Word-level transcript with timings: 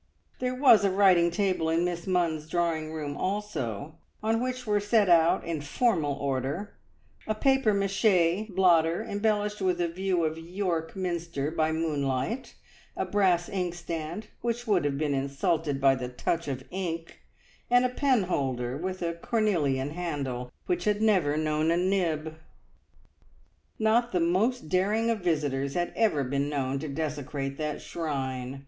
There 0.39 0.55
was 0.55 0.83
a 0.83 0.89
writing 0.89 1.29
table 1.29 1.69
in 1.69 1.85
Miss 1.85 2.07
Munns's 2.07 2.49
drawing 2.49 2.91
room 2.91 3.15
also, 3.15 3.99
on 4.23 4.41
which 4.41 4.65
were 4.65 4.79
set 4.79 5.09
out, 5.09 5.43
in 5.43 5.61
formal 5.61 6.13
order, 6.13 6.73
a 7.27 7.35
papier 7.35 7.71
mache 7.75 8.47
blotter 8.49 9.03
embellished 9.03 9.61
with 9.61 9.79
a 9.79 9.87
view 9.87 10.23
of 10.23 10.39
York 10.39 10.95
Minster 10.95 11.51
by 11.51 11.71
moonlight, 11.71 12.55
a 12.97 13.05
brass 13.05 13.47
ink 13.47 13.75
stand, 13.75 14.29
which 14.41 14.65
would 14.65 14.85
have 14.85 14.97
been 14.97 15.13
insulted 15.13 15.79
by 15.79 15.93
the 15.93 16.09
touch 16.09 16.47
of 16.47 16.63
ink, 16.71 17.19
and 17.69 17.85
a 17.85 17.89
penholder 17.89 18.75
with 18.77 19.03
a 19.03 19.13
cornelian 19.13 19.91
handle 19.91 20.51
which 20.65 20.85
had 20.85 20.99
never 20.99 21.37
known 21.37 21.69
a 21.69 21.77
nib. 21.77 22.37
Not 23.77 24.11
the 24.13 24.19
most 24.19 24.67
daring 24.67 25.11
of 25.11 25.19
visitors 25.19 25.75
had 25.75 25.93
ever 25.95 26.23
been 26.23 26.49
known 26.49 26.79
to 26.79 26.87
desecrate 26.87 27.59
that 27.59 27.83
shrine. 27.83 28.59